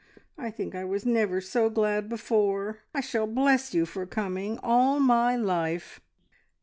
I 0.35 0.49
think 0.49 0.73
I 0.73 0.83
was 0.83 1.05
never 1.05 1.39
so 1.39 1.69
glad 1.69 2.09
before. 2.09 2.79
I 2.91 3.01
shall 3.01 3.27
bless 3.27 3.75
you 3.75 3.85
for 3.85 4.07
coming 4.07 4.57
all 4.63 4.99
my 4.99 5.35
life!" 5.35 6.01